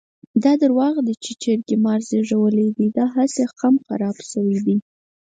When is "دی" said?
2.77-2.87, 4.65-4.77